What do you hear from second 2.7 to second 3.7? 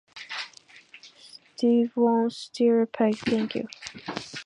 a peg, thank you.